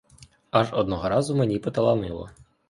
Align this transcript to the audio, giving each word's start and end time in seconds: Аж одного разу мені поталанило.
Аж 0.51 0.73
одного 0.73 1.09
разу 1.09 1.35
мені 1.35 1.59
поталанило. 1.59 2.29